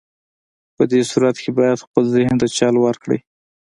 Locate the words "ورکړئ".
2.85-3.19